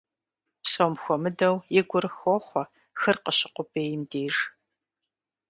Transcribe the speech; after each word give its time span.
Псом 0.63 0.93
хуэмыдэу 1.01 1.55
и 1.79 1.81
гур 1.89 2.05
хохъуэ 2.17 2.63
хыр 2.99 3.17
къыщыукъубейм 3.23 4.01
деж. 4.09 4.35